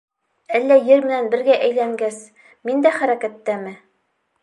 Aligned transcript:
Әллә 0.59 0.77
ер 0.87 1.03
менән 1.09 1.29
бергә 1.35 1.59
әйләнгәс, 1.67 2.19
мин 2.71 2.85
дә 2.87 2.97
хәрәкәттәме?! 2.99 3.77